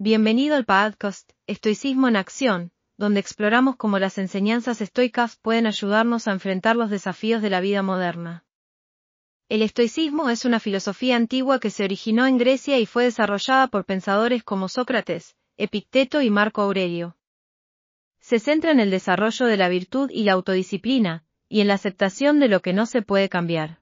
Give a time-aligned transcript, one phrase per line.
[0.00, 6.30] Bienvenido al podcast Estoicismo en Acción, donde exploramos cómo las enseñanzas estoicas pueden ayudarnos a
[6.30, 8.44] enfrentar los desafíos de la vida moderna.
[9.48, 13.86] El estoicismo es una filosofía antigua que se originó en Grecia y fue desarrollada por
[13.86, 17.16] pensadores como Sócrates, Epicteto y Marco Aurelio.
[18.20, 22.38] Se centra en el desarrollo de la virtud y la autodisciplina, y en la aceptación
[22.38, 23.80] de lo que no se puede cambiar.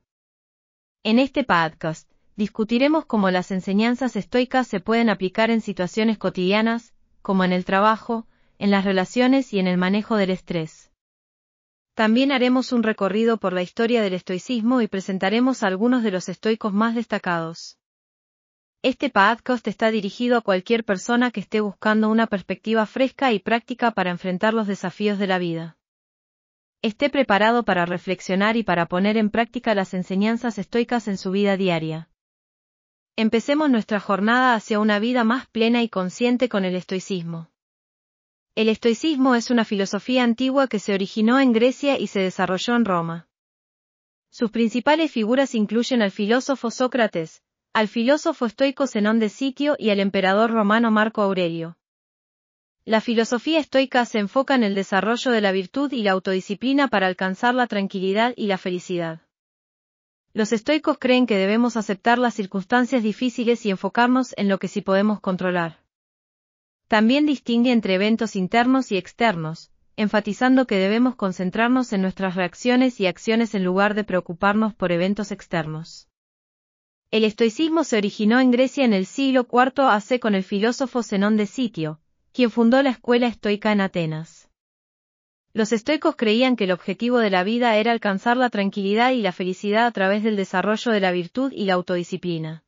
[1.03, 2.06] En este podcast,
[2.37, 8.27] discutiremos cómo las enseñanzas estoicas se pueden aplicar en situaciones cotidianas, como en el trabajo,
[8.59, 10.93] en las relaciones y en el manejo del estrés.
[11.95, 16.29] También haremos un recorrido por la historia del estoicismo y presentaremos a algunos de los
[16.29, 17.79] estoicos más destacados.
[18.83, 23.93] Este podcast está dirigido a cualquier persona que esté buscando una perspectiva fresca y práctica
[23.93, 25.79] para enfrentar los desafíos de la vida.
[26.83, 31.57] Esté preparado para reflexionar y para poner en práctica las enseñanzas estoicas en su vida
[31.57, 32.11] diaria.
[33.19, 37.49] Empecemos nuestra jornada hacia una vida más plena y consciente con el estoicismo.
[38.55, 42.85] El estoicismo es una filosofía antigua que se originó en Grecia y se desarrolló en
[42.85, 43.29] Roma.
[44.29, 47.43] Sus principales figuras incluyen al filósofo Sócrates,
[47.73, 51.79] al filósofo estoico Zenón de Sitio y al emperador romano Marco Aurelio.
[52.85, 57.07] La filosofía estoica se enfoca en el desarrollo de la virtud y la autodisciplina para
[57.07, 59.26] alcanzar la tranquilidad y la felicidad.
[60.37, 64.83] Los estoicos creen que debemos aceptar las circunstancias difíciles y enfocarnos en lo que sí
[64.83, 65.81] podemos controlar.
[66.89, 73.07] También distingue entre eventos internos y externos, enfatizando que debemos concentrarnos en nuestras reacciones y
[73.07, 76.11] acciones en lugar de preocuparnos por eventos externos.
[77.11, 81.39] El estoicismo se originó en Grecia en el siglo IV AC con el filósofo Zenón
[81.39, 81.99] de Sitio,
[82.35, 84.36] quien fundó la escuela estoica en Atenas.
[85.57, 89.33] Los estoicos creían que el objetivo de la vida era alcanzar la tranquilidad y la
[89.33, 92.63] felicidad a través del desarrollo de la virtud y la autodisciplina.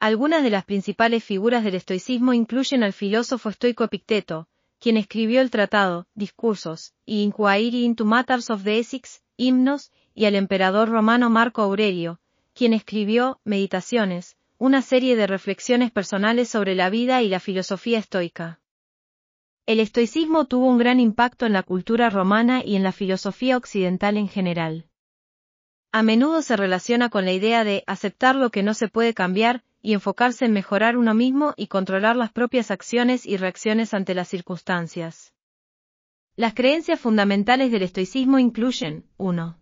[0.00, 4.48] Algunas de las principales figuras del estoicismo incluyen al filósofo estoico Epicteto,
[4.80, 10.34] quien escribió el tratado, Discursos, y Inquiry into Matters of the Ethics, Himnos, y al
[10.34, 12.18] emperador romano Marco Aurelio,
[12.52, 18.58] quien escribió Meditaciones, una serie de reflexiones personales sobre la vida y la filosofía estoica.
[19.66, 24.16] El estoicismo tuvo un gran impacto en la cultura romana y en la filosofía occidental
[24.16, 24.86] en general.
[25.90, 29.64] A menudo se relaciona con la idea de aceptar lo que no se puede cambiar
[29.82, 34.28] y enfocarse en mejorar uno mismo y controlar las propias acciones y reacciones ante las
[34.28, 35.34] circunstancias.
[36.36, 39.60] Las creencias fundamentales del estoicismo incluyen 1.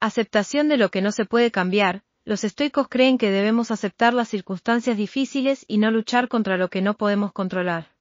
[0.00, 2.02] Aceptación de lo que no se puede cambiar.
[2.24, 6.82] Los estoicos creen que debemos aceptar las circunstancias difíciles y no luchar contra lo que
[6.82, 7.95] no podemos controlar.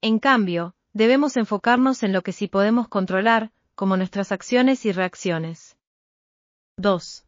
[0.00, 5.76] En cambio, debemos enfocarnos en lo que sí podemos controlar, como nuestras acciones y reacciones.
[6.78, 7.24] 2.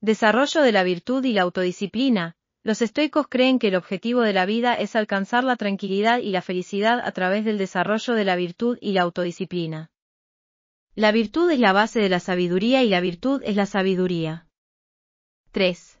[0.00, 2.36] Desarrollo de la virtud y la autodisciplina.
[2.62, 6.42] Los estoicos creen que el objetivo de la vida es alcanzar la tranquilidad y la
[6.42, 9.90] felicidad a través del desarrollo de la virtud y la autodisciplina.
[10.94, 14.48] La virtud es la base de la sabiduría y la virtud es la sabiduría.
[15.52, 16.00] 3.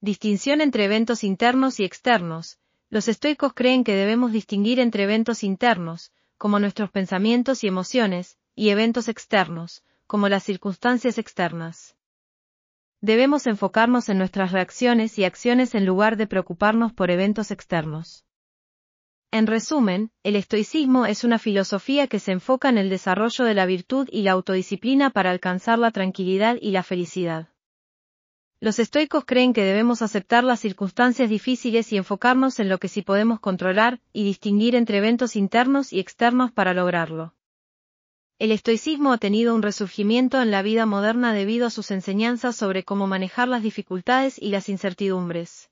[0.00, 2.58] Distinción entre eventos internos y externos.
[2.92, 8.68] Los estoicos creen que debemos distinguir entre eventos internos, como nuestros pensamientos y emociones, y
[8.68, 11.96] eventos externos, como las circunstancias externas.
[13.00, 18.26] Debemos enfocarnos en nuestras reacciones y acciones en lugar de preocuparnos por eventos externos.
[19.30, 23.64] En resumen, el estoicismo es una filosofía que se enfoca en el desarrollo de la
[23.64, 27.51] virtud y la autodisciplina para alcanzar la tranquilidad y la felicidad.
[28.62, 33.02] Los estoicos creen que debemos aceptar las circunstancias difíciles y enfocarnos en lo que sí
[33.02, 37.34] podemos controlar, y distinguir entre eventos internos y externos para lograrlo.
[38.38, 42.84] El estoicismo ha tenido un resurgimiento en la vida moderna debido a sus enseñanzas sobre
[42.84, 45.68] cómo manejar las dificultades y las incertidumbres.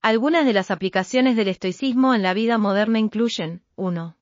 [0.00, 4.16] Algunas de las aplicaciones del estoicismo en la vida moderna incluyen 1.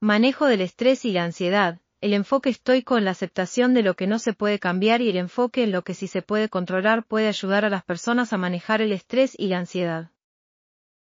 [0.00, 4.06] Manejo del estrés y la ansiedad, el enfoque estoico en la aceptación de lo que
[4.06, 7.26] no se puede cambiar y el enfoque en lo que sí se puede controlar puede
[7.26, 10.12] ayudar a las personas a manejar el estrés y la ansiedad.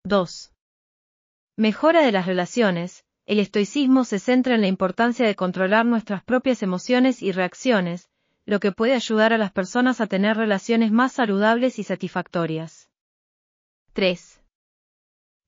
[0.02, 0.52] 2.
[1.56, 3.04] Mejora de las relaciones.
[3.26, 8.08] El estoicismo se centra en la importancia de controlar nuestras propias emociones y reacciones,
[8.44, 12.90] lo que puede ayudar a las personas a tener relaciones más saludables y satisfactorias.
[13.92, 14.40] 3.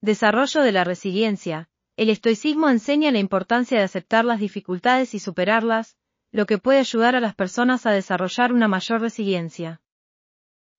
[0.01, 1.70] Desarrollo de la resiliencia.
[2.01, 5.99] El estoicismo enseña la importancia de aceptar las dificultades y superarlas,
[6.33, 9.83] lo que puede ayudar a las personas a desarrollar una mayor resiliencia.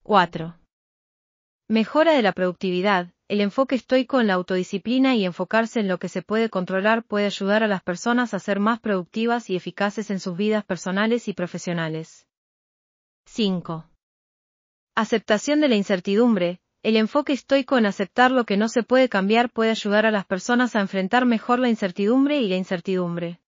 [0.01, 0.57] 4.
[1.67, 3.13] Mejora de la productividad.
[3.27, 7.27] El enfoque estoico en la autodisciplina y enfocarse en lo que se puede controlar puede
[7.27, 11.33] ayudar a las personas a ser más productivas y eficaces en sus vidas personales y
[11.33, 12.25] profesionales.
[13.27, 13.85] 5.
[14.95, 19.51] Aceptación de la incertidumbre El enfoque estoico en aceptar lo que no se puede cambiar
[19.51, 23.40] puede ayudar a las personas a enfrentar mejor la incertidumbre y la incertidumbre.